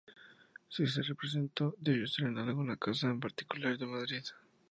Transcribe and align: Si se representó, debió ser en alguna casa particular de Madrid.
Si 0.67 0.87
se 0.87 1.03
representó, 1.03 1.75
debió 1.79 2.07
ser 2.07 2.25
en 2.25 2.39
alguna 2.39 2.75
casa 2.75 3.15
particular 3.21 3.77
de 3.77 3.85
Madrid. 3.85 4.23